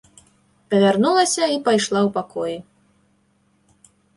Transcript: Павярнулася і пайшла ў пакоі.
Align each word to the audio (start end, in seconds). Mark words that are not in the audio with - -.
Павярнулася 0.73 1.43
і 1.57 1.61
пайшла 1.69 1.99
ў 2.07 2.09
пакоі. 2.17 2.57